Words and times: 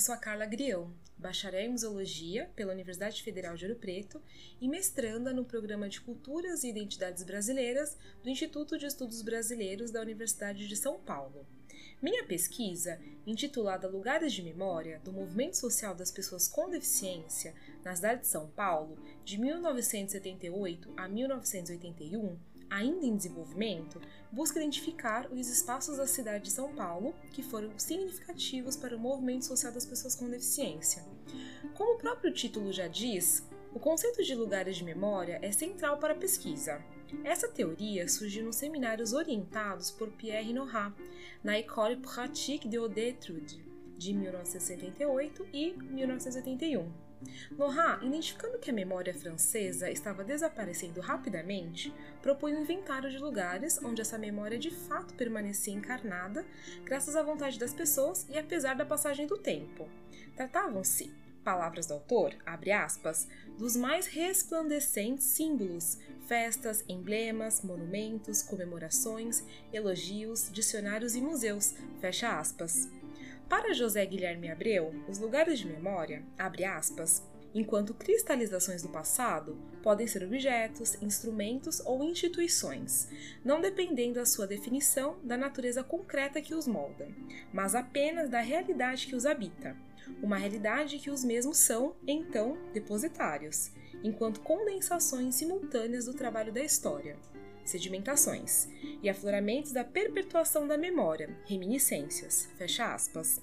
Eu 0.00 0.02
sou 0.02 0.14
a 0.14 0.18
Carla 0.18 0.46
Grião, 0.46 0.90
bacharel 1.18 1.60
em 1.60 1.72
Museologia 1.72 2.50
pela 2.56 2.72
Universidade 2.72 3.22
Federal 3.22 3.54
de 3.54 3.66
Ouro 3.66 3.78
Preto 3.78 4.18
e 4.58 4.66
mestranda 4.66 5.30
no 5.30 5.44
Programa 5.44 5.90
de 5.90 6.00
Culturas 6.00 6.64
e 6.64 6.70
Identidades 6.70 7.22
Brasileiras 7.22 7.98
do 8.22 8.30
Instituto 8.30 8.78
de 8.78 8.86
Estudos 8.86 9.20
Brasileiros 9.20 9.90
da 9.90 10.00
Universidade 10.00 10.66
de 10.66 10.74
São 10.74 10.98
Paulo. 10.98 11.46
Minha 12.00 12.24
pesquisa, 12.24 12.98
intitulada 13.26 13.86
Lugares 13.86 14.32
de 14.32 14.42
Memória 14.42 14.98
do 15.04 15.12
Movimento 15.12 15.58
Social 15.58 15.94
das 15.94 16.10
Pessoas 16.10 16.48
com 16.48 16.70
Deficiência 16.70 17.54
na 17.84 17.94
cidade 17.94 18.22
de 18.22 18.28
São 18.28 18.48
Paulo, 18.48 18.96
de 19.22 19.36
1978 19.36 20.94
a 20.96 21.06
1981, 21.10 22.38
ainda 22.70 23.04
em 23.04 23.16
desenvolvimento, 23.16 24.00
busca 24.30 24.60
identificar 24.60 25.30
os 25.30 25.48
espaços 25.48 25.96
da 25.96 26.06
cidade 26.06 26.44
de 26.44 26.50
São 26.50 26.72
Paulo 26.72 27.14
que 27.32 27.42
foram 27.42 27.76
significativos 27.76 28.76
para 28.76 28.96
o 28.96 28.98
movimento 28.98 29.44
social 29.44 29.72
das 29.72 29.84
pessoas 29.84 30.14
com 30.14 30.30
deficiência. 30.30 31.04
Como 31.74 31.94
o 31.94 31.98
próprio 31.98 32.32
título 32.32 32.72
já 32.72 32.86
diz, 32.86 33.44
o 33.74 33.78
conceito 33.78 34.22
de 34.22 34.34
lugares 34.34 34.76
de 34.76 34.84
memória 34.84 35.38
é 35.42 35.52
central 35.52 35.98
para 35.98 36.12
a 36.12 36.16
pesquisa. 36.16 36.82
Essa 37.24 37.48
teoria 37.48 38.08
surgiu 38.08 38.44
nos 38.44 38.56
seminários 38.56 39.12
orientados 39.12 39.90
por 39.90 40.10
Pierre 40.12 40.52
Nora, 40.52 40.94
na 41.42 41.58
École 41.58 41.96
pratique 41.96 42.68
de 42.68 42.76
Haute-Étude, 42.76 43.64
de 43.96 44.14
1978 44.14 45.46
e 45.52 45.72
1981. 45.72 47.09
Nora, 47.56 47.98
identificando 48.02 48.58
que 48.58 48.70
a 48.70 48.74
memória 48.74 49.12
francesa 49.12 49.90
estava 49.90 50.24
desaparecendo 50.24 51.00
rapidamente, 51.00 51.92
propõe 52.22 52.54
um 52.54 52.62
inventário 52.62 53.10
de 53.10 53.18
lugares 53.18 53.78
onde 53.82 54.00
essa 54.00 54.18
memória 54.18 54.58
de 54.58 54.70
fato 54.70 55.14
permanecia 55.14 55.74
encarnada, 55.74 56.44
graças 56.84 57.16
à 57.16 57.22
vontade 57.22 57.58
das 57.58 57.74
pessoas 57.74 58.26
e 58.28 58.38
apesar 58.38 58.74
da 58.74 58.86
passagem 58.86 59.26
do 59.26 59.36
tempo. 59.36 59.88
Tratavam-se, 60.36 61.12
palavras 61.44 61.86
do 61.86 61.94
autor, 61.94 62.34
abre 62.46 62.72
aspas, 62.72 63.28
dos 63.58 63.76
mais 63.76 64.06
resplandecentes 64.06 65.26
símbolos, 65.26 65.98
festas, 66.26 66.84
emblemas, 66.88 67.62
monumentos, 67.62 68.42
comemorações, 68.42 69.44
elogios, 69.72 70.50
dicionários 70.52 71.14
e 71.14 71.20
museus, 71.20 71.74
fecha 72.00 72.38
aspas. 72.38 72.88
Para 73.50 73.74
José 73.74 74.06
Guilherme 74.06 74.48
Abreu, 74.48 74.94
os 75.08 75.18
lugares 75.18 75.58
de 75.58 75.66
memória, 75.66 76.22
abre 76.38 76.64
aspas, 76.64 77.28
enquanto 77.52 77.92
cristalizações 77.92 78.80
do 78.80 78.88
passado 78.88 79.58
podem 79.82 80.06
ser 80.06 80.22
objetos, 80.22 80.96
instrumentos 81.02 81.80
ou 81.80 82.04
instituições, 82.04 83.08
não 83.44 83.60
dependendo 83.60 84.14
da 84.14 84.24
sua 84.24 84.46
definição 84.46 85.18
da 85.24 85.36
natureza 85.36 85.82
concreta 85.82 86.40
que 86.40 86.54
os 86.54 86.68
molda, 86.68 87.08
mas 87.52 87.74
apenas 87.74 88.30
da 88.30 88.40
realidade 88.40 89.08
que 89.08 89.16
os 89.16 89.26
habita, 89.26 89.76
uma 90.22 90.36
realidade 90.36 91.00
que 91.00 91.10
os 91.10 91.24
mesmos 91.24 91.58
são, 91.58 91.96
então, 92.06 92.56
depositários, 92.72 93.72
enquanto 94.04 94.42
condensações 94.42 95.34
simultâneas 95.34 96.04
do 96.04 96.14
trabalho 96.14 96.52
da 96.52 96.62
história, 96.62 97.16
sedimentações, 97.70 98.68
e 99.02 99.08
afloramentos 99.08 99.72
da 99.72 99.84
perpetuação 99.84 100.66
da 100.66 100.76
memória, 100.76 101.30
reminiscências, 101.46 102.48
fecha 102.58 102.92
aspas. 102.92 103.40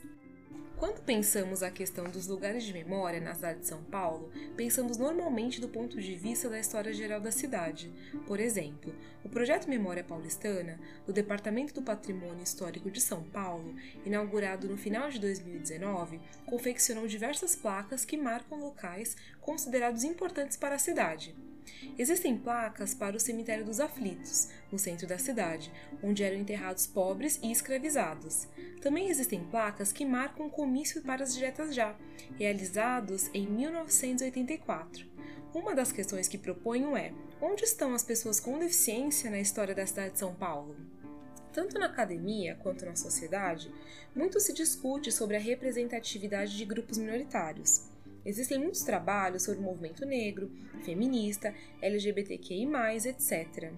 Quando 0.77 1.01
pensamos 1.01 1.63
a 1.63 1.71
questão 1.71 2.05
dos 2.05 2.27
lugares 2.27 2.63
de 2.63 2.71
memória 2.71 3.19
na 3.19 3.33
cidade 3.33 3.61
de 3.61 3.67
São 3.67 3.83
Paulo, 3.85 4.31
pensamos 4.55 4.95
normalmente 4.95 5.59
do 5.59 5.67
ponto 5.67 5.99
de 5.99 6.15
vista 6.15 6.47
da 6.47 6.59
história 6.59 6.93
geral 6.93 7.19
da 7.19 7.31
cidade. 7.31 7.91
Por 8.27 8.39
exemplo, 8.39 8.93
o 9.23 9.29
projeto 9.29 9.67
Memória 9.67 10.03
Paulistana, 10.03 10.79
do 11.03 11.11
Departamento 11.11 11.73
do 11.73 11.81
Patrimônio 11.81 12.43
Histórico 12.43 12.91
de 12.91 13.01
São 13.01 13.23
Paulo, 13.23 13.73
inaugurado 14.05 14.69
no 14.69 14.77
final 14.77 15.09
de 15.09 15.19
2019, 15.19 16.21
confeccionou 16.45 17.07
diversas 17.07 17.55
placas 17.55 18.05
que 18.05 18.15
marcam 18.15 18.59
locais 18.59 19.17
considerados 19.41 20.03
importantes 20.03 20.57
para 20.57 20.75
a 20.75 20.79
cidade. 20.79 21.35
Existem 21.97 22.37
placas 22.37 22.93
para 22.93 23.15
o 23.15 23.19
Cemitério 23.19 23.65
dos 23.65 23.79
Aflitos, 23.79 24.49
no 24.71 24.77
centro 24.77 25.07
da 25.07 25.17
cidade, 25.17 25.71
onde 26.03 26.23
eram 26.23 26.37
enterrados 26.37 26.85
pobres 26.85 27.39
e 27.41 27.51
escravizados. 27.51 28.47
Também 28.81 29.09
existem 29.09 29.43
placas 29.45 29.91
que 29.91 30.05
marcam 30.05 30.47
o 30.47 30.51
comício 30.51 31.01
para 31.01 31.23
as 31.23 31.33
diretas 31.33 31.73
já, 31.73 31.95
realizados 32.37 33.29
em 33.33 33.47
1984. 33.47 35.05
Uma 35.53 35.73
das 35.73 35.91
questões 35.91 36.27
que 36.27 36.37
proponho 36.37 36.95
é: 36.95 37.13
onde 37.41 37.63
estão 37.63 37.93
as 37.93 38.03
pessoas 38.03 38.39
com 38.39 38.59
deficiência 38.59 39.31
na 39.31 39.39
história 39.39 39.73
da 39.73 39.85
cidade 39.85 40.13
de 40.13 40.19
São 40.19 40.35
Paulo? 40.35 40.75
Tanto 41.51 41.79
na 41.79 41.87
academia 41.87 42.55
quanto 42.61 42.85
na 42.85 42.95
sociedade, 42.95 43.73
muito 44.15 44.39
se 44.39 44.53
discute 44.53 45.11
sobre 45.11 45.35
a 45.35 45.39
representatividade 45.39 46.55
de 46.55 46.63
grupos 46.63 46.99
minoritários. 46.99 47.89
Existem 48.27 48.59
muitos 48.59 48.81
trabalhos 48.81 49.43
sobre 49.43 49.61
o 49.61 49.63
movimento 49.63 50.05
negro, 50.05 50.51
feminista, 50.83 51.55
LGBTQI, 51.81 52.67
etc. 53.05 53.71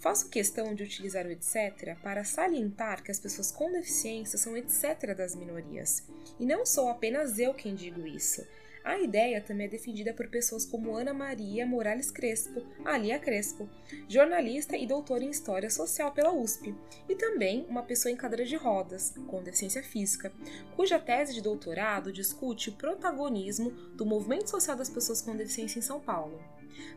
Faço 0.00 0.28
questão 0.28 0.74
de 0.74 0.82
utilizar 0.82 1.24
o 1.24 1.30
etc. 1.30 1.96
para 2.02 2.24
salientar 2.24 3.00
que 3.04 3.12
as 3.12 3.20
pessoas 3.20 3.52
com 3.52 3.70
deficiência 3.70 4.36
são 4.36 4.56
etc. 4.56 5.14
das 5.16 5.36
minorias. 5.36 6.02
E 6.40 6.44
não 6.44 6.66
sou 6.66 6.88
apenas 6.88 7.38
eu 7.38 7.54
quem 7.54 7.76
digo 7.76 8.04
isso. 8.04 8.44
A 8.84 8.98
ideia 8.98 9.40
também 9.40 9.66
é 9.66 9.70
defendida 9.70 10.12
por 10.12 10.28
pessoas 10.28 10.66
como 10.66 10.96
Ana 10.96 11.14
Maria 11.14 11.64
Morales 11.64 12.10
Crespo, 12.10 12.66
Alia 12.84 13.18
Crespo, 13.18 13.68
jornalista 14.08 14.76
e 14.76 14.86
doutora 14.86 15.22
em 15.22 15.30
História 15.30 15.70
Social 15.70 16.10
pela 16.12 16.32
USP, 16.32 16.74
e 17.08 17.14
também 17.14 17.64
uma 17.68 17.84
pessoa 17.84 18.10
em 18.10 18.16
cadeira 18.16 18.44
de 18.44 18.56
rodas, 18.56 19.14
com 19.28 19.42
deficiência 19.42 19.82
física, 19.82 20.32
cuja 20.74 20.98
tese 20.98 21.32
de 21.32 21.40
doutorado 21.40 22.12
discute 22.12 22.70
o 22.70 22.74
protagonismo 22.74 23.70
do 23.94 24.04
movimento 24.04 24.50
social 24.50 24.76
das 24.76 24.90
pessoas 24.90 25.22
com 25.22 25.36
deficiência 25.36 25.78
em 25.78 25.82
São 25.82 26.00
Paulo. 26.00 26.42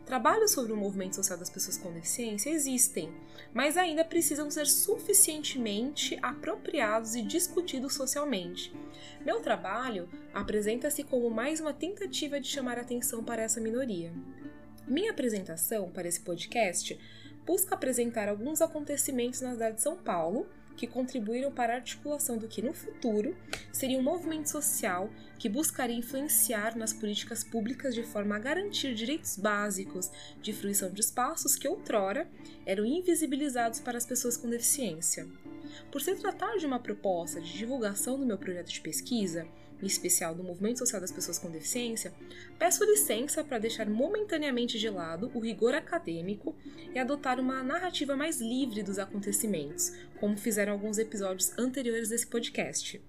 Trabalhos 0.04 0.52
sobre 0.52 0.72
o 0.72 0.76
movimento 0.76 1.16
social 1.16 1.38
das 1.38 1.50
pessoas 1.50 1.76
com 1.76 1.92
deficiência 1.92 2.50
existem, 2.50 3.12
mas 3.52 3.76
ainda 3.76 4.04
precisam 4.04 4.50
ser 4.50 4.66
suficientemente 4.66 6.18
apropriados 6.22 7.14
e 7.14 7.22
discutidos 7.22 7.94
socialmente. 7.94 8.72
Meu 9.24 9.40
trabalho 9.40 10.08
apresenta-se 10.32 11.02
como 11.02 11.30
mais 11.30 11.60
uma 11.60 11.72
tentativa 11.72 12.40
de 12.40 12.48
chamar 12.48 12.78
atenção 12.78 13.24
para 13.24 13.42
essa 13.42 13.60
minoria. 13.60 14.12
Minha 14.86 15.10
apresentação 15.10 15.90
para 15.90 16.06
esse 16.06 16.20
podcast 16.20 16.98
busca 17.44 17.74
apresentar 17.74 18.28
alguns 18.28 18.60
acontecimentos 18.60 19.40
na 19.40 19.52
cidade 19.52 19.76
de 19.76 19.82
São 19.82 19.96
Paulo 19.96 20.46
que 20.76 20.86
contribuíram 20.86 21.50
para 21.50 21.72
a 21.72 21.76
articulação 21.76 22.36
do 22.36 22.46
que 22.46 22.62
no 22.62 22.74
futuro 22.74 23.36
seria 23.72 23.98
um 23.98 24.02
movimento 24.02 24.50
social 24.50 25.10
que 25.38 25.48
buscaria 25.48 25.96
influenciar 25.96 26.76
nas 26.76 26.92
políticas 26.92 27.42
públicas 27.42 27.94
de 27.94 28.02
forma 28.02 28.36
a 28.36 28.38
garantir 28.38 28.94
direitos 28.94 29.36
básicos 29.36 30.10
de 30.40 30.52
fruição 30.52 30.90
de 30.90 31.00
espaços 31.00 31.56
que 31.56 31.68
outrora 31.68 32.28
eram 32.64 32.84
invisibilizados 32.84 33.80
para 33.80 33.98
as 33.98 34.06
pessoas 34.06 34.36
com 34.36 34.48
deficiência. 34.48 35.26
Por 35.90 36.00
se 36.00 36.14
tratar 36.14 36.56
de 36.56 36.66
uma 36.66 36.78
proposta 36.78 37.40
de 37.40 37.52
divulgação 37.52 38.18
do 38.18 38.26
meu 38.26 38.38
projeto 38.38 38.68
de 38.68 38.80
pesquisa, 38.80 39.46
em 39.82 39.86
especial 39.86 40.34
do 40.34 40.42
movimento 40.42 40.78
social 40.78 41.00
das 41.00 41.12
pessoas 41.12 41.38
com 41.38 41.50
deficiência, 41.50 42.12
peço 42.58 42.84
licença 42.84 43.42
para 43.42 43.58
deixar 43.58 43.88
momentaneamente 43.88 44.78
de 44.78 44.88
lado 44.88 45.30
o 45.34 45.40
rigor 45.40 45.74
acadêmico 45.74 46.54
e 46.94 46.98
adotar 46.98 47.40
uma 47.40 47.62
narrativa 47.62 48.16
mais 48.16 48.40
livre 48.40 48.82
dos 48.82 48.98
acontecimentos, 48.98 49.92
como 50.18 50.36
fizeram 50.36 50.72
alguns 50.72 50.98
episódios 50.98 51.52
anteriores 51.58 52.08
desse 52.08 52.26
podcast. 52.26 53.00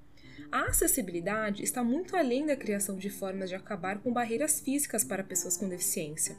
A 0.51 0.67
acessibilidade 0.67 1.63
está 1.63 1.83
muito 1.83 2.15
além 2.15 2.45
da 2.45 2.55
criação 2.55 2.97
de 2.97 3.09
formas 3.09 3.49
de 3.49 3.55
acabar 3.55 3.99
com 3.99 4.13
barreiras 4.13 4.59
físicas 4.59 5.03
para 5.03 5.23
pessoas 5.23 5.57
com 5.57 5.67
deficiência. 5.67 6.37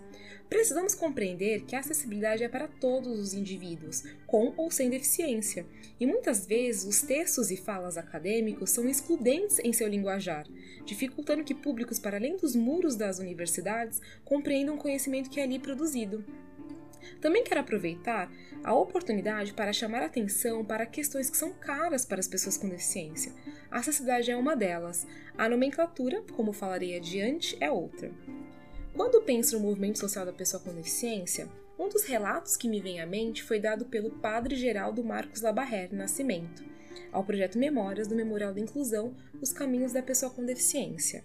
Precisamos 0.49 0.95
compreender 0.95 1.65
que 1.67 1.77
a 1.77 1.81
acessibilidade 1.81 2.43
é 2.43 2.49
para 2.49 2.67
todos 2.67 3.19
os 3.19 3.35
indivíduos, 3.35 4.05
com 4.27 4.55
ou 4.57 4.71
sem 4.71 4.89
deficiência, 4.89 5.67
e 6.01 6.07
muitas 6.07 6.47
vezes 6.47 6.85
os 6.85 7.03
textos 7.03 7.51
e 7.51 7.57
falas 7.57 7.99
acadêmicos 7.99 8.71
são 8.71 8.89
excludentes 8.89 9.59
em 9.59 9.73
seu 9.75 9.87
linguajar, 9.87 10.47
dificultando 10.87 11.45
que 11.45 11.55
públicos 11.55 11.99
para 11.99 12.17
além 12.17 12.37
dos 12.37 12.57
muros 12.57 12.97
das 12.97 13.19
universidades 13.19 14.01
compreendam 14.25 14.77
o 14.77 14.79
conhecimento 14.79 15.29
que 15.29 15.39
é 15.39 15.43
ali 15.43 15.59
produzido. 15.59 16.25
Também 17.21 17.45
quero 17.45 17.61
aproveitar 17.61 18.31
a 18.63 18.75
oportunidade 18.75 19.53
para 19.53 19.73
chamar 19.73 20.03
atenção 20.03 20.65
para 20.65 20.87
questões 20.87 21.31
que 21.31 21.37
são 21.37 21.53
caras 21.53 22.05
para 22.05 22.21
as 22.21 22.29
pessoas 22.29 22.57
com 22.57 22.69
deficiência. 22.69 23.33
A 23.71 23.79
acessibilidade 23.79 24.31
é 24.31 24.37
uma 24.37 24.57
delas, 24.57 25.07
a 25.37 25.49
nomenclatura, 25.49 26.23
como 26.35 26.53
falarei 26.53 26.97
adiante, 26.97 27.57
é 27.61 27.71
outra. 27.71 28.11
Quando 28.95 29.23
penso 29.23 29.57
no 29.57 29.63
movimento 29.63 29.99
social 29.99 30.27
da 30.27 30.33
pessoa 30.33 30.63
com 30.63 30.75
deficiência, 30.75 31.49
Um 31.79 31.89
dos 31.89 32.03
relatos 32.03 32.57
que 32.57 32.69
me 32.69 32.81
vem 32.81 33.01
à 33.01 33.07
mente 33.07 33.41
foi 33.45 33.61
dado 33.61 33.85
pelo 33.85 34.11
padre 34.11 34.57
Geraldo 34.57 35.05
Marcos 35.05 35.43
Labarré 35.43 35.89
Nascimento, 35.93 36.65
ao 37.13 37.23
projeto 37.23 37.57
Memórias 37.57 38.09
do 38.09 38.17
Memorial 38.17 38.53
da 38.53 38.61
Inclusão 38.61 39.15
Os 39.41 39.53
Caminhos 39.53 39.93
da 39.93 40.03
Pessoa 40.03 40.29
com 40.29 40.45
Deficiência. 40.45 41.23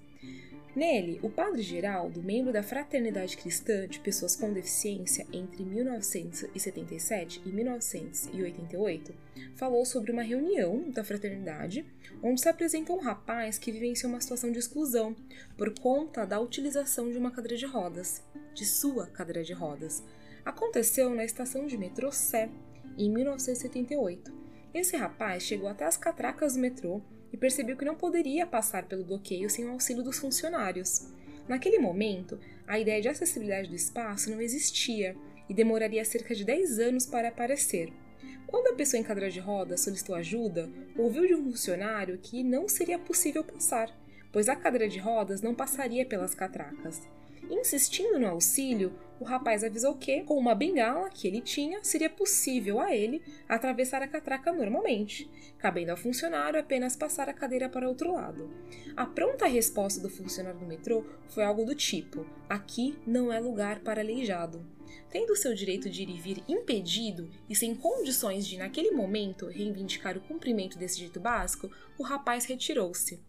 Nele, 0.75 1.19
o 1.21 1.29
padre 1.29 1.61
Geraldo, 1.61 2.23
membro 2.23 2.51
da 2.51 2.63
Fraternidade 2.63 3.37
Cristã 3.37 3.87
de 3.87 3.99
Pessoas 3.99 4.35
com 4.35 4.51
Deficiência 4.51 5.27
entre 5.31 5.63
1977 5.63 7.43
e 7.45 7.49
1988, 7.49 9.13
falou 9.53 9.85
sobre 9.85 10.11
uma 10.11 10.23
reunião 10.23 10.89
da 10.89 11.03
fraternidade 11.03 11.85
onde 12.23 12.41
se 12.41 12.49
apresenta 12.49 12.91
um 12.91 12.99
rapaz 12.99 13.59
que 13.59 13.71
vivencia 13.71 14.09
uma 14.09 14.19
situação 14.19 14.51
de 14.51 14.57
exclusão 14.57 15.15
por 15.55 15.77
conta 15.79 16.25
da 16.25 16.39
utilização 16.39 17.11
de 17.11 17.19
uma 17.19 17.29
cadeira 17.29 17.55
de 17.55 17.67
rodas, 17.67 18.23
de 18.55 18.65
sua 18.65 19.05
cadeira 19.05 19.43
de 19.43 19.53
rodas. 19.53 20.03
Aconteceu 20.43 21.11
na 21.11 21.23
estação 21.23 21.67
de 21.67 21.77
metrô 21.77 22.11
Sé, 22.11 22.49
em 22.97 23.11
1978. 23.11 24.33
Esse 24.73 24.97
rapaz 24.97 25.43
chegou 25.43 25.69
até 25.69 25.85
as 25.85 25.97
catracas 25.97 26.55
do 26.55 26.59
metrô 26.59 26.99
e 27.33 27.37
percebeu 27.37 27.75
que 27.75 27.83
não 27.83 27.95
poderia 27.95 28.45
passar 28.45 28.85
pelo 28.85 29.03
bloqueio 29.03 29.49
sem 29.49 29.65
o 29.65 29.71
auxílio 29.71 30.03
dos 30.03 30.19
funcionários. 30.19 31.11
Naquele 31.47 31.79
momento, 31.79 32.39
a 32.67 32.79
ideia 32.79 33.01
de 33.01 33.09
acessibilidade 33.09 33.67
do 33.67 33.75
espaço 33.75 34.29
não 34.29 34.39
existia 34.39 35.15
e 35.49 35.53
demoraria 35.53 36.05
cerca 36.05 36.35
de 36.35 36.45
10 36.45 36.79
anos 36.79 37.05
para 37.07 37.29
aparecer. 37.29 37.91
Quando 38.47 38.67
a 38.67 38.75
pessoa 38.75 38.99
em 38.99 39.03
cadeira 39.03 39.31
de 39.31 39.39
rodas 39.39 39.81
solicitou 39.81 40.15
ajuda, 40.15 40.69
ouviu 40.95 41.25
de 41.25 41.33
um 41.33 41.43
funcionário 41.43 42.19
que 42.21 42.43
não 42.43 42.69
seria 42.69 42.99
possível 42.99 43.43
passar, 43.43 43.89
pois 44.31 44.47
a 44.47 44.55
cadeira 44.55 44.87
de 44.87 44.99
rodas 44.99 45.41
não 45.41 45.55
passaria 45.55 46.05
pelas 46.05 46.35
catracas. 46.35 47.01
Insistindo 47.49 48.19
no 48.19 48.27
auxílio, 48.27 48.93
o 49.19 49.25
rapaz 49.25 49.63
avisou 49.63 49.95
que, 49.95 50.21
com 50.23 50.37
uma 50.37 50.53
bengala 50.53 51.09
que 51.09 51.27
ele 51.27 51.39
tinha, 51.39 51.83
seria 51.83 52.09
possível 52.09 52.79
a 52.79 52.93
ele 52.93 53.21
atravessar 53.47 54.01
a 54.01 54.07
catraca 54.07 54.51
normalmente, 54.51 55.29
cabendo 55.57 55.91
ao 55.91 55.97
funcionário 55.97 56.59
apenas 56.59 56.95
passar 56.95 57.29
a 57.29 57.33
cadeira 57.33 57.69
para 57.69 57.87
outro 57.87 58.13
lado. 58.13 58.49
A 58.97 59.05
pronta 59.05 59.45
resposta 59.45 60.01
do 60.01 60.09
funcionário 60.09 60.59
do 60.59 60.65
metrô 60.65 61.05
foi 61.29 61.43
algo 61.43 61.63
do 61.63 61.75
tipo: 61.75 62.25
aqui 62.49 62.97
não 63.05 63.31
é 63.31 63.39
lugar 63.39 63.79
para 63.79 64.01
aleijado. 64.01 64.65
Tendo 65.09 65.35
seu 65.35 65.53
direito 65.53 65.89
de 65.89 66.03
ir 66.03 66.09
e 66.09 66.19
vir 66.19 66.43
impedido 66.47 67.29
e 67.49 67.55
sem 67.55 67.75
condições 67.75 68.45
de, 68.47 68.57
naquele 68.57 68.91
momento, 68.91 69.47
reivindicar 69.47 70.17
o 70.17 70.21
cumprimento 70.21 70.77
desse 70.77 70.97
direito 70.97 71.19
básico, 71.19 71.71
o 71.97 72.03
rapaz 72.03 72.45
retirou-se. 72.45 73.21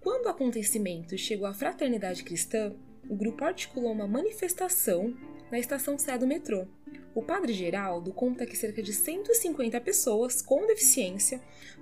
Quando 0.00 0.26
o 0.26 0.28
acontecimento 0.28 1.16
chegou 1.16 1.46
à 1.46 1.54
fraternidade 1.54 2.24
cristã, 2.24 2.74
o 3.10 3.16
grupo 3.16 3.44
articulou 3.44 3.90
uma 3.90 4.06
manifestação 4.06 5.12
na 5.50 5.58
estação 5.58 5.98
Sé 5.98 6.16
do 6.16 6.28
metrô. 6.28 6.68
O 7.12 7.20
padre 7.20 7.52
Geraldo 7.52 8.12
conta 8.12 8.46
que 8.46 8.56
cerca 8.56 8.80
de 8.80 8.92
150 8.92 9.80
pessoas 9.80 10.40
com 10.40 10.64
deficiência 10.64 11.40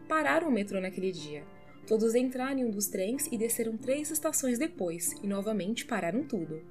pararam 0.09 0.49
o 0.49 0.51
metrô 0.51 0.81
naquele 0.81 1.13
dia. 1.13 1.45
Todos 1.87 2.15
entraram 2.15 2.61
em 2.61 2.65
um 2.65 2.71
dos 2.71 2.87
trens 2.87 3.27
e 3.31 3.37
desceram 3.37 3.77
três 3.77 4.11
estações 4.11 4.59
depois, 4.59 5.13
e 5.23 5.27
novamente 5.27 5.85
pararam 5.85 6.25
tudo. 6.25 6.63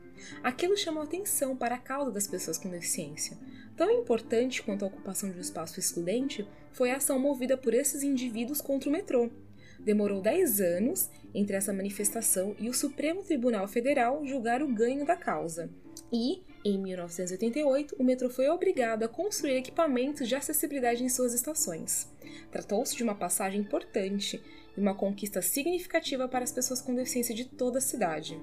Aquilo 0.41 0.75
chamou 0.75 1.03
atenção 1.03 1.55
para 1.55 1.75
a 1.75 1.79
causa 1.79 2.11
das 2.11 2.25
pessoas 2.25 2.57
com 2.57 2.67
deficiência. 2.67 3.37
Tão 3.75 3.91
importante 3.91 4.63
quanto 4.63 4.83
a 4.83 4.87
ocupação 4.87 5.29
de 5.29 5.37
um 5.37 5.41
espaço 5.41 5.79
excludente 5.79 6.47
foi 6.71 6.89
a 6.89 6.97
ação 6.97 7.19
movida 7.19 7.55
por 7.55 7.75
esses 7.75 8.01
indivíduos 8.01 8.59
contra 8.59 8.89
o 8.89 8.91
metrô, 8.91 9.29
demorou 9.87 10.21
10 10.21 10.59
anos 10.59 11.09
entre 11.33 11.55
essa 11.55 11.71
manifestação 11.71 12.53
e 12.59 12.69
o 12.69 12.73
Supremo 12.73 13.23
Tribunal 13.23 13.69
Federal 13.69 14.25
julgar 14.25 14.61
o 14.61 14.67
ganho 14.67 15.05
da 15.05 15.15
causa. 15.15 15.69
E, 16.11 16.43
em 16.63 16.77
1988, 16.77 17.95
o 17.97 18.03
metrô 18.03 18.29
foi 18.29 18.49
obrigado 18.49 19.03
a 19.03 19.07
construir 19.07 19.55
equipamentos 19.55 20.27
de 20.27 20.35
acessibilidade 20.35 21.05
em 21.05 21.09
suas 21.09 21.33
estações. 21.33 22.11
Tratou-se 22.51 22.97
de 22.97 23.03
uma 23.03 23.15
passagem 23.15 23.61
importante 23.61 24.43
e 24.75 24.79
uma 24.79 24.93
conquista 24.93 25.41
significativa 25.41 26.27
para 26.27 26.43
as 26.43 26.51
pessoas 26.51 26.81
com 26.81 26.93
deficiência 26.93 27.33
de 27.33 27.45
toda 27.45 27.77
a 27.77 27.81
cidade. 27.81 28.37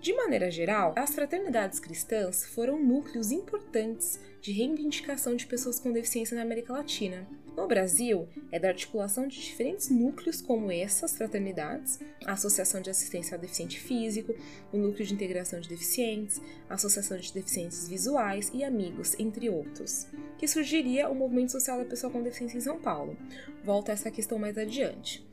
De 0.00 0.12
maneira 0.14 0.50
geral, 0.50 0.92
as 0.94 1.14
fraternidades 1.14 1.80
cristãs 1.80 2.44
foram 2.44 2.78
núcleos 2.78 3.32
importantes 3.32 4.20
de 4.42 4.52
reivindicação 4.52 5.34
de 5.34 5.46
pessoas 5.46 5.80
com 5.80 5.90
deficiência 5.90 6.36
na 6.36 6.42
América 6.42 6.74
Latina. 6.74 7.26
No 7.56 7.66
Brasil, 7.66 8.28
é 8.52 8.58
da 8.58 8.68
articulação 8.68 9.26
de 9.26 9.40
diferentes 9.40 9.88
núcleos 9.88 10.42
como 10.42 10.70
essas 10.70 11.16
fraternidades, 11.16 11.98
a 12.26 12.32
Associação 12.32 12.82
de 12.82 12.90
Assistência 12.90 13.34
ao 13.34 13.40
Deficiente 13.40 13.80
Físico, 13.80 14.34
o 14.70 14.76
Núcleo 14.76 15.06
de 15.06 15.14
Integração 15.14 15.58
de 15.58 15.68
Deficientes, 15.68 16.38
a 16.68 16.74
Associação 16.74 17.16
de 17.16 17.32
Deficientes 17.32 17.88
Visuais 17.88 18.50
e 18.52 18.62
Amigos, 18.62 19.18
entre 19.18 19.48
outros, 19.48 20.06
que 20.36 20.46
surgiria 20.46 21.08
o 21.08 21.14
movimento 21.14 21.52
social 21.52 21.78
da 21.78 21.86
pessoa 21.86 22.12
com 22.12 22.22
deficiência 22.22 22.58
em 22.58 22.60
São 22.60 22.78
Paulo. 22.78 23.16
Volto 23.64 23.88
a 23.88 23.92
essa 23.92 24.10
questão 24.10 24.38
mais 24.38 24.58
adiante. 24.58 25.26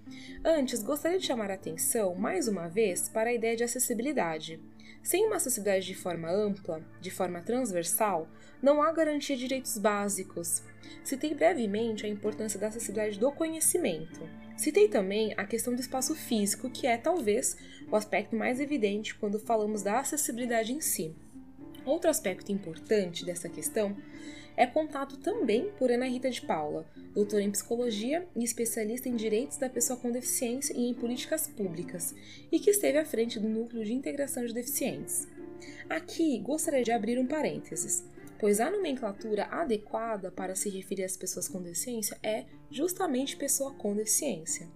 Antes, 0.46 0.82
gostaria 0.82 1.20
de 1.20 1.26
chamar 1.26 1.52
a 1.52 1.56
atenção, 1.56 2.16
mais 2.16 2.48
uma 2.48 2.70
vez, 2.70 3.10
para 3.10 3.32
a 3.32 3.34
ideia 3.34 3.58
de 3.58 3.66
acessibilidade. 3.66 4.62
Sem 5.02 5.28
uma 5.28 5.36
acessibilidade 5.36 5.86
de 5.86 5.96
forma 5.96 6.32
ampla, 6.32 6.82
de 7.02 7.12
forma 7.12 7.42
transversal, 7.42 8.30
não 8.62 8.82
há 8.82 8.94
garantia 8.94 9.36
de 9.36 9.42
direitos 9.42 9.78
básicos. 9.78 10.64
Citei 11.04 11.34
brevemente 11.34 12.06
a 12.06 12.10
importância 12.10 12.60
da 12.60 12.68
acessibilidade 12.68 13.20
do 13.20 13.32
conhecimento. 13.32 14.28
Citei 14.58 14.88
também 14.88 15.34
a 15.36 15.46
questão 15.46 15.74
do 15.74 15.82
espaço 15.82 16.16
físico, 16.16 16.70
que 16.70 16.88
é 16.88 16.98
talvez 16.98 17.58
o 17.92 17.96
aspecto 17.96 18.36
mais 18.36 18.60
evidente 18.60 19.16
quando 19.16 19.40
falamos 19.40 19.84
da 19.84 20.00
acessibilidade 20.00 20.72
em 20.72 20.82
si. 20.82 21.16
Outro 21.86 22.10
aspecto 22.10 22.52
importante 22.52 23.26
dessa 23.26 23.50
questão 23.50 23.96
é 24.56 24.66
contado 24.66 25.18
também 25.18 25.72
por 25.78 25.92
Ana 25.92 26.06
Rita 26.06 26.30
de 26.30 26.42
Paula, 26.42 26.86
doutora 27.14 27.44
em 27.44 27.52
psicologia 27.52 28.28
e 28.36 28.44
especialista 28.44 29.10
em 29.10 29.16
direitos 29.16 29.58
da 29.58 29.70
pessoa 29.70 29.98
com 29.98 30.12
deficiência 30.12 30.74
e 30.74 30.88
em 30.88 30.94
políticas 30.94 31.48
públicas, 31.48 32.16
e 32.52 32.60
que 32.60 32.70
esteve 32.70 32.98
à 32.98 33.06
frente 33.06 33.40
do 33.40 33.50
Núcleo 33.50 33.84
de 33.84 33.94
Integração 33.94 34.46
de 34.46 34.54
Deficientes. 34.54 35.28
Aqui 35.90 36.40
gostaria 36.40 36.84
de 36.84 36.92
abrir 36.92 37.18
um 37.18 37.26
parênteses, 37.26 38.04
pois 38.44 38.60
a 38.60 38.70
nomenclatura 38.70 39.46
adequada 39.46 40.30
para 40.30 40.54
se 40.54 40.70
referir 40.70 41.06
às 41.06 41.16
pessoas 41.16 41.48
com 41.48 41.62
deficiência 41.62 42.20
é 42.22 42.44
justamente 42.70 43.38
pessoa 43.38 43.74
com 43.76 43.96
deficiência. 43.96 44.68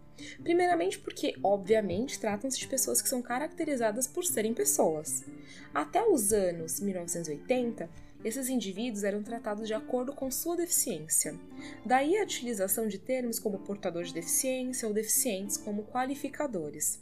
Primeiramente, 0.41 0.97
porque, 0.97 1.35
obviamente, 1.43 2.17
tratam-se 2.17 2.57
de 2.57 2.65
pessoas 2.65 3.01
que 3.01 3.09
são 3.09 3.21
caracterizadas 3.21 4.07
por 4.07 4.23
serem 4.23 4.53
pessoas. 4.53 5.25
Até 5.73 6.01
os 6.01 6.31
anos 6.31 6.79
1980, 6.79 7.89
esses 8.23 8.47
indivíduos 8.47 9.03
eram 9.03 9.21
tratados 9.21 9.67
de 9.67 9.73
acordo 9.73 10.13
com 10.13 10.31
sua 10.31 10.55
deficiência. 10.55 11.37
Daí 11.85 12.17
a 12.17 12.23
utilização 12.23 12.87
de 12.87 12.97
termos 12.97 13.37
como 13.37 13.59
portador 13.59 14.05
de 14.05 14.13
deficiência 14.13 14.87
ou 14.87 14.93
deficientes 14.93 15.57
como 15.57 15.83
qualificadores. 15.83 17.01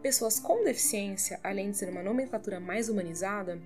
Pessoas 0.00 0.40
com 0.40 0.64
deficiência, 0.64 1.38
além 1.44 1.72
de 1.72 1.76
ser 1.76 1.90
uma 1.90 2.02
nomenclatura 2.02 2.58
mais 2.58 2.88
humanizada, 2.88 3.60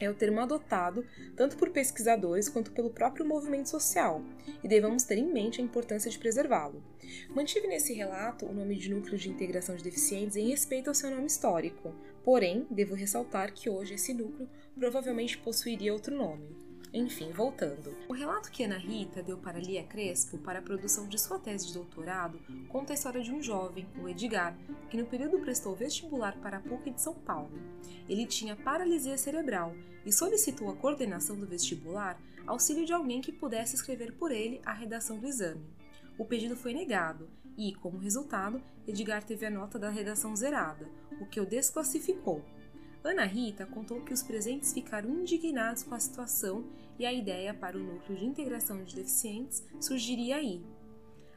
é 0.00 0.10
o 0.10 0.14
termo 0.14 0.40
adotado 0.40 1.04
tanto 1.36 1.56
por 1.56 1.70
pesquisadores 1.70 2.48
quanto 2.48 2.72
pelo 2.72 2.90
próprio 2.90 3.26
movimento 3.26 3.68
social, 3.68 4.22
e 4.62 4.68
devemos 4.68 5.04
ter 5.04 5.18
em 5.18 5.32
mente 5.32 5.60
a 5.60 5.64
importância 5.64 6.10
de 6.10 6.18
preservá-lo. 6.18 6.82
Mantive 7.30 7.66
nesse 7.66 7.92
relato 7.92 8.46
o 8.46 8.52
nome 8.52 8.76
de 8.76 8.90
Núcleo 8.90 9.18
de 9.18 9.30
Integração 9.30 9.76
de 9.76 9.84
Deficientes 9.84 10.36
em 10.36 10.48
respeito 10.48 10.88
ao 10.88 10.94
seu 10.94 11.10
nome 11.10 11.26
histórico, 11.26 11.94
porém, 12.24 12.66
devo 12.70 12.94
ressaltar 12.94 13.52
que 13.52 13.68
hoje 13.70 13.94
esse 13.94 14.14
núcleo 14.14 14.48
provavelmente 14.76 15.38
possuiria 15.38 15.92
outro 15.92 16.16
nome. 16.16 16.63
Enfim, 16.96 17.32
voltando. 17.32 17.92
O 18.08 18.12
relato 18.12 18.52
que 18.52 18.62
Ana 18.62 18.78
Rita 18.78 19.20
deu 19.20 19.36
para 19.36 19.58
Lia 19.58 19.82
Crespo 19.82 20.38
para 20.38 20.60
a 20.60 20.62
produção 20.62 21.08
de 21.08 21.20
sua 21.20 21.40
tese 21.40 21.66
de 21.66 21.74
doutorado 21.74 22.38
conta 22.68 22.92
a 22.92 22.94
história 22.94 23.20
de 23.20 23.32
um 23.32 23.42
jovem, 23.42 23.84
o 24.00 24.08
Edgar, 24.08 24.56
que 24.88 24.96
no 24.96 25.04
período 25.04 25.40
prestou 25.40 25.74
vestibular 25.74 26.38
para 26.38 26.58
a 26.58 26.60
PUC 26.60 26.92
de 26.92 27.02
São 27.02 27.14
Paulo. 27.14 27.50
Ele 28.08 28.24
tinha 28.24 28.54
paralisia 28.54 29.18
cerebral 29.18 29.74
e 30.06 30.12
solicitou 30.12 30.70
à 30.70 30.76
coordenação 30.76 31.36
do 31.36 31.48
vestibular 31.48 32.16
auxílio 32.46 32.86
de 32.86 32.92
alguém 32.92 33.20
que 33.20 33.32
pudesse 33.32 33.74
escrever 33.74 34.12
por 34.12 34.30
ele 34.30 34.60
a 34.64 34.72
redação 34.72 35.18
do 35.18 35.26
exame. 35.26 35.66
O 36.16 36.24
pedido 36.24 36.54
foi 36.54 36.72
negado 36.72 37.28
e, 37.58 37.74
como 37.74 37.98
resultado, 37.98 38.62
Edgar 38.86 39.24
teve 39.24 39.44
a 39.44 39.50
nota 39.50 39.80
da 39.80 39.90
redação 39.90 40.36
zerada, 40.36 40.88
o 41.20 41.26
que 41.26 41.40
o 41.40 41.46
desclassificou. 41.46 42.44
Ana 43.04 43.26
Rita 43.26 43.66
contou 43.66 44.00
que 44.00 44.14
os 44.14 44.22
presentes 44.22 44.72
ficaram 44.72 45.10
indignados 45.10 45.82
com 45.82 45.94
a 45.94 46.00
situação 46.00 46.64
e 46.98 47.04
a 47.04 47.12
ideia 47.12 47.52
para 47.52 47.76
o 47.76 47.80
núcleo 47.80 48.18
de 48.18 48.24
integração 48.24 48.82
de 48.82 48.96
deficientes 48.96 49.62
surgiria 49.78 50.36
aí. 50.36 50.64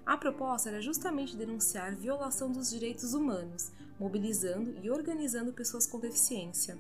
A 0.05 0.15
proposta 0.15 0.69
era 0.69 0.81
justamente 0.81 1.35
denunciar 1.35 1.93
violação 1.93 2.49
dos 2.49 2.69
direitos 2.69 3.13
humanos, 3.13 3.69
mobilizando 3.99 4.79
e 4.81 4.89
organizando 4.89 5.51
pessoas 5.51 5.85
com 5.85 5.99
deficiência. 5.99 6.77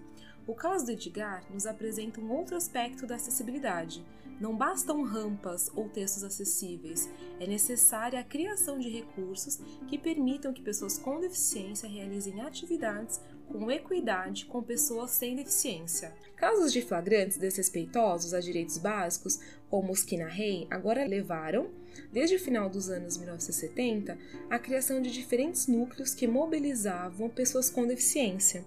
O 0.47 0.55
caso 0.55 0.85
do 0.85 0.91
Edgar 0.93 1.43
nos 1.51 1.65
apresenta 1.65 2.21
um 2.21 2.31
outro 2.31 2.55
aspecto 2.55 3.05
da 3.05 3.15
acessibilidade. 3.15 4.05
Não 4.39 4.55
bastam 4.55 5.03
rampas 5.03 5.69
ou 5.75 5.89
textos 5.89 6.23
acessíveis, 6.23 7.09
é 7.41 7.45
necessária 7.45 8.19
a 8.21 8.23
criação 8.23 8.79
de 8.79 8.87
recursos 8.87 9.57
que 9.87 9.97
permitam 9.97 10.53
que 10.53 10.61
pessoas 10.61 10.97
com 10.97 11.19
deficiência 11.19 11.89
realizem 11.89 12.39
atividades 12.39 13.19
com 13.47 13.71
equidade 13.71 14.45
com 14.45 14.61
pessoas 14.61 15.11
sem 15.11 15.35
deficiência. 15.35 16.13
Casos 16.35 16.71
de 16.71 16.81
flagrantes 16.81 17.37
desrespeitosos 17.37 18.33
a 18.33 18.39
direitos 18.39 18.77
básicos, 18.77 19.39
como 19.69 19.91
os 19.91 20.03
que 20.03 20.17
narrei, 20.17 20.67
agora 20.69 21.05
levaram, 21.05 21.69
desde 22.11 22.35
o 22.35 22.39
final 22.39 22.69
dos 22.69 22.89
anos 22.89 23.17
1970, 23.17 24.17
à 24.49 24.59
criação 24.59 25.01
de 25.01 25.11
diferentes 25.11 25.67
núcleos 25.67 26.13
que 26.13 26.27
mobilizavam 26.27 27.29
pessoas 27.29 27.69
com 27.69 27.87
deficiência. 27.87 28.65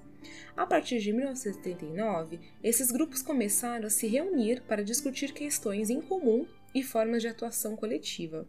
A 0.57 0.67
partir 0.67 0.99
de 0.99 1.13
1979, 1.13 2.41
esses 2.63 2.91
grupos 2.91 3.23
começaram 3.23 3.87
a 3.87 3.91
se 3.91 4.07
reunir 4.07 4.63
para 4.63 4.85
discutir 4.85 5.33
questões 5.33 5.89
em 5.89 6.01
comum 6.01 6.47
e 6.75 6.83
formas 6.83 7.23
de 7.23 7.29
atuação 7.29 7.77
coletiva. 7.77 8.47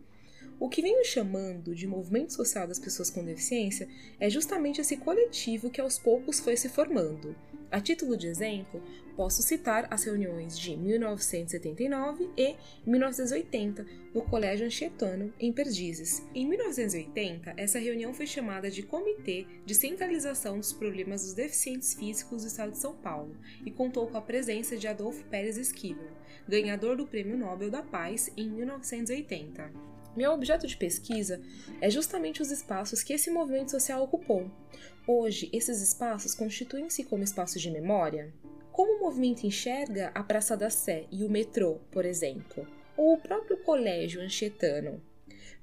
O 0.62 0.70
que 0.70 0.80
venho 0.80 1.04
chamando 1.04 1.74
de 1.74 1.88
movimento 1.88 2.34
social 2.34 2.68
das 2.68 2.78
pessoas 2.78 3.10
com 3.10 3.26
deficiência 3.26 3.90
é 4.20 4.30
justamente 4.30 4.80
esse 4.80 4.96
coletivo 4.96 5.72
que 5.72 5.82
aos 5.82 5.98
poucos 5.98 6.40
foi 6.40 6.56
se 6.56 6.70
formando. 6.70 7.36
A 7.72 7.82
título 7.82 8.16
de 8.16 8.28
exemplo, 8.28 8.80
posso 9.16 9.42
citar 9.42 9.88
as 9.90 10.04
reuniões 10.04 10.56
de 10.56 10.78
1979 10.78 12.30
e 12.38 12.56
1980 12.86 13.88
no 14.14 14.22
Colégio 14.22 14.68
Anchetano, 14.68 15.34
em 15.40 15.52
Perdizes. 15.52 16.22
Em 16.36 16.48
1980, 16.48 17.56
essa 17.58 17.80
reunião 17.80 18.14
foi 18.14 18.28
chamada 18.28 18.70
de 18.70 18.84
Comitê 18.84 19.48
de 19.66 19.74
Centralização 19.74 20.60
dos 20.60 20.72
Problemas 20.72 21.24
dos 21.24 21.34
Deficientes 21.34 21.96
Físicos 21.96 22.44
do 22.44 22.48
Estado 22.48 22.74
de 22.74 22.78
São 22.78 22.94
Paulo 22.94 23.36
e 23.66 23.72
contou 23.72 24.06
com 24.06 24.18
a 24.18 24.22
presença 24.22 24.78
de 24.78 24.88
Adolfo 24.88 25.26
Pérez 25.26 25.58
Esquivel, 25.58 26.12
ganhador 26.48 26.96
do 26.96 27.08
Prêmio 27.08 27.36
Nobel 27.36 27.72
da 27.72 27.82
Paz 27.82 28.32
em 28.38 28.48
1980. 28.48 30.01
Meu 30.16 30.34
objeto 30.34 30.68
de 30.68 30.76
pesquisa 30.76 31.42
é 31.80 31.90
justamente 31.90 32.42
os 32.42 32.52
espaços 32.52 33.02
que 33.02 33.14
esse 33.14 33.32
movimento 33.32 33.72
social 33.72 34.04
ocupou. 34.04 34.52
Hoje, 35.08 35.50
esses 35.54 35.82
espaços 35.82 36.36
constituem-se 36.36 37.06
como 37.06 37.24
espaços 37.24 37.62
de 37.62 37.72
memória? 37.72 38.34
Como 38.74 38.98
o 38.98 39.00
movimento 39.00 39.48
enxerga 39.48 40.12
a 40.14 40.22
Praça 40.22 40.58
da 40.58 40.70
Sé 40.70 41.06
e 41.10 41.24
o 41.24 41.30
metrô, 41.30 41.80
por 41.90 42.04
exemplo, 42.04 42.68
ou 42.98 43.14
o 43.14 43.22
próprio 43.22 43.58
colégio 43.64 44.22
anchetano? 44.22 45.02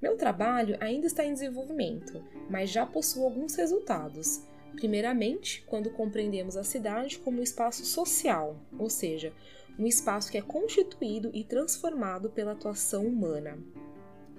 Meu 0.00 0.16
trabalho 0.16 0.78
ainda 0.80 1.06
está 1.06 1.26
em 1.26 1.34
desenvolvimento, 1.34 2.24
mas 2.48 2.70
já 2.70 2.86
possuo 2.86 3.24
alguns 3.24 3.54
resultados. 3.54 4.42
Primeiramente, 4.72 5.62
quando 5.66 5.90
compreendemos 5.90 6.56
a 6.56 6.64
cidade 6.64 7.18
como 7.18 7.40
um 7.40 7.42
espaço 7.42 7.84
social, 7.84 8.58
ou 8.78 8.88
seja, 8.88 9.30
um 9.78 9.86
espaço 9.86 10.30
que 10.30 10.38
é 10.38 10.42
constituído 10.42 11.30
e 11.34 11.44
transformado 11.44 12.30
pela 12.30 12.52
atuação 12.52 13.04
humana 13.06 13.58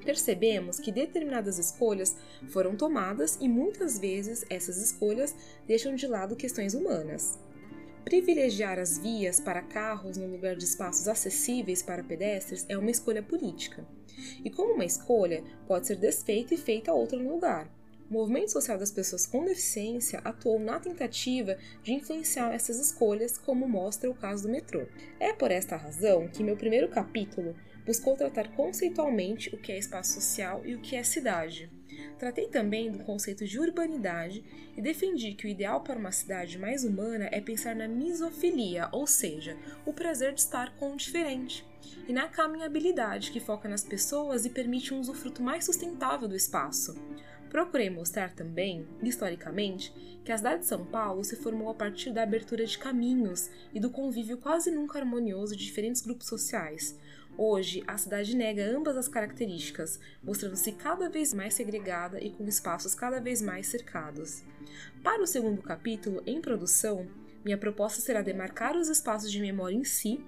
percebemos 0.06 0.80
que 0.80 0.92
determinadas 0.92 1.58
escolhas 1.58 2.16
foram 2.50 2.76
tomadas 2.76 3.38
e 3.40 3.48
muitas 3.48 4.00
vezes 4.00 4.46
essas 4.50 4.78
escolhas 4.78 5.36
deixam 5.68 5.96
de 5.96 6.08
lado 6.08 6.36
questões 6.36 6.74
humanas. 6.74 7.38
Privilegiar 8.04 8.80
as 8.80 8.98
vias 8.98 9.40
para 9.40 9.62
carros 9.62 10.18
no 10.18 10.26
lugar 10.26 10.56
de 10.56 10.64
espaços 10.64 11.08
acessíveis 11.08 11.84
para 11.84 12.04
pedestres 12.04 12.66
é 12.68 12.78
uma 12.78 12.90
escolha 12.90 13.22
política. 13.22 13.86
E 14.44 14.50
como 14.50 14.74
uma 14.74 14.86
escolha, 14.86 15.44
pode 15.68 15.88
ser 15.88 15.98
desfeita 15.98 16.54
e 16.54 16.58
feita 16.58 16.94
outra 16.94 17.20
no 17.20 17.34
lugar. 17.34 17.70
O 18.10 18.14
movimento 18.14 18.52
social 18.52 18.80
das 18.80 18.92
pessoas 18.92 19.28
com 19.28 19.46
deficiência 19.46 20.20
atuou 20.24 20.60
na 20.60 20.80
tentativa 20.80 21.56
de 21.84 21.94
influenciar 21.94 22.52
essas 22.52 22.80
escolhas, 22.80 23.38
como 23.38 23.68
mostra 23.68 24.10
o 24.10 24.16
caso 24.16 24.44
do 24.44 24.50
metrô. 24.50 24.88
É 25.20 25.32
por 25.32 25.52
esta 25.52 25.76
razão 25.76 26.28
que 26.28 26.44
meu 26.44 26.58
primeiro 26.58 26.90
capítulo 26.90 27.56
buscou 27.86 28.16
tratar 28.16 28.50
conceitualmente 28.56 29.54
o 29.54 29.58
que 29.58 29.72
é 29.72 29.78
espaço 29.78 30.14
social 30.14 30.62
e 30.66 30.76
o 30.76 30.82
que 30.82 30.96
é 30.96 31.04
cidade. 31.04 31.72
Tratei 32.18 32.48
também 32.48 32.92
do 32.92 33.00
conceito 33.00 33.46
de 33.46 33.60
urbanidade 33.60 34.44
e 34.76 34.82
defendi 34.82 35.34
que 35.34 35.46
o 35.46 35.50
ideal 35.50 35.82
para 35.82 36.00
uma 36.00 36.12
cidade 36.12 36.58
mais 36.58 36.84
humana 36.84 37.30
é 37.32 37.42
pensar 37.42 37.76
na 37.76 37.88
misofilia, 37.88 38.90
ou 38.92 39.08
seja, 39.08 39.58
o 39.86 39.94
prazer 39.94 40.34
de 40.34 40.42
estar 40.42 40.76
com 40.76 40.94
o 40.94 40.98
diferente, 40.98 41.66
e 42.08 42.14
na 42.14 42.28
caminhabilidade, 42.28 43.32
que 43.32 43.40
foca 43.40 43.70
nas 43.70 43.84
pessoas 43.84 44.46
e 44.46 44.50
permite 44.50 44.94
um 44.94 45.00
usufruto 45.00 45.42
mais 45.42 45.66
sustentável 45.66 46.28
do 46.28 46.36
espaço. 46.36 46.96
Procurei 47.50 47.90
mostrar 47.90 48.34
também, 48.34 48.88
historicamente, 49.02 49.92
que 50.24 50.32
a 50.32 50.38
cidade 50.38 50.62
de 50.62 50.68
São 50.68 50.86
Paulo 50.86 51.24
se 51.24 51.36
formou 51.36 51.70
a 51.70 51.74
partir 51.74 52.12
da 52.12 52.22
abertura 52.22 52.66
de 52.66 52.78
caminhos 52.78 53.50
e 53.74 53.80
do 53.80 53.90
convívio 53.90 54.38
quase 54.38 54.70
nunca 54.70 55.00
harmonioso 55.00 55.56
de 55.56 55.66
diferentes 55.66 56.02
grupos 56.02 56.28
sociais, 56.28 56.98
Hoje, 57.38 57.84
a 57.88 57.98
cidade 57.98 58.36
nega 58.36 58.66
ambas 58.76 58.98
as 58.98 59.08
características, 59.08 60.00
mostrando-se 60.22 60.74
cada 60.74 61.10
vez 61.10 61.34
mais 61.34 61.54
segregada 61.54 62.20
e 62.20 62.32
com 62.32 62.48
espaços 62.48 62.94
cada 62.94 63.20
vez 63.20 63.42
mais 63.42 63.68
cercados. 63.68 64.44
Para 65.04 65.24
o 65.24 65.28
segundo 65.28 65.62
capítulo, 65.62 66.22
em 66.26 66.42
produção, 66.42 67.08
minha 67.44 67.58
proposta 67.58 68.02
será 68.02 68.22
demarcar 68.22 68.76
os 68.76 68.90
espaços 68.90 69.32
de 69.32 69.40
memória 69.40 69.76
em 69.76 69.84
si. 69.84 70.24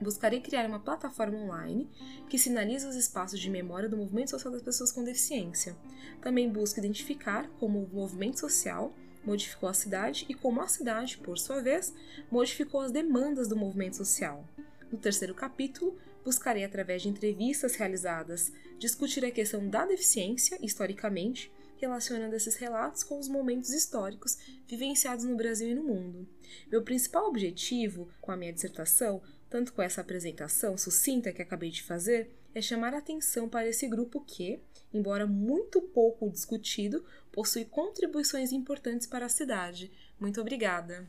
Buscarei 0.00 0.40
criar 0.40 0.66
uma 0.66 0.80
plataforma 0.80 1.38
online 1.38 1.88
que 2.28 2.38
sinalize 2.38 2.86
os 2.86 2.96
espaços 2.96 3.38
de 3.38 3.50
memória 3.50 3.88
do 3.88 3.96
movimento 3.96 4.30
social 4.30 4.52
das 4.52 4.62
pessoas 4.62 4.90
com 4.90 5.04
deficiência. 5.04 5.76
Também 6.20 6.50
busco 6.50 6.80
identificar 6.80 7.48
como 7.60 7.84
o 7.84 7.88
movimento 7.94 8.40
social 8.40 8.92
modificou 9.24 9.68
a 9.68 9.74
cidade 9.74 10.26
e 10.28 10.34
como 10.34 10.60
a 10.60 10.68
cidade, 10.68 11.18
por 11.18 11.38
sua 11.38 11.62
vez, 11.62 11.94
modificou 12.30 12.80
as 12.80 12.90
demandas 12.90 13.46
do 13.46 13.56
movimento 13.56 13.96
social. 13.96 14.44
No 14.90 14.98
terceiro 14.98 15.34
capítulo, 15.34 15.96
buscarei, 16.24 16.64
através 16.64 17.02
de 17.02 17.08
entrevistas 17.08 17.74
realizadas, 17.74 18.52
discutir 18.78 19.24
a 19.24 19.30
questão 19.30 19.68
da 19.68 19.86
deficiência 19.86 20.58
historicamente, 20.60 21.50
relacionando 21.76 22.36
esses 22.36 22.56
relatos 22.56 23.02
com 23.02 23.18
os 23.18 23.28
momentos 23.28 23.70
históricos 23.70 24.36
vivenciados 24.68 25.24
no 25.24 25.36
Brasil 25.36 25.68
e 25.68 25.74
no 25.74 25.82
mundo. 25.82 26.28
Meu 26.70 26.82
principal 26.82 27.26
objetivo 27.26 28.08
com 28.20 28.30
a 28.30 28.36
minha 28.36 28.52
dissertação, 28.52 29.22
tanto 29.48 29.72
com 29.72 29.82
essa 29.82 30.00
apresentação 30.00 30.76
sucinta 30.76 31.32
que 31.32 31.42
acabei 31.42 31.70
de 31.70 31.82
fazer, 31.82 32.30
é 32.54 32.60
chamar 32.60 32.94
a 32.94 32.98
atenção 32.98 33.48
para 33.48 33.68
esse 33.68 33.86
grupo 33.86 34.20
que, 34.20 34.60
embora 34.92 35.26
muito 35.26 35.80
pouco 35.80 36.30
discutido, 36.30 37.04
possui 37.32 37.64
contribuições 37.64 38.52
importantes 38.52 39.06
para 39.06 39.26
a 39.26 39.30
cidade. 39.30 39.90
Muito 40.18 40.40
obrigada! 40.40 41.08